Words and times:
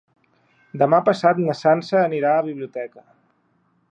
Demà 0.81 0.99
passat 1.09 1.41
na 1.49 1.55
Sança 1.59 2.01
anirà 2.07 2.33
a 2.33 2.39
la 2.41 2.47
biblioteca. 2.49 3.05